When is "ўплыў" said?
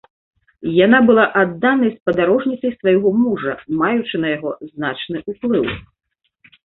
5.31-5.65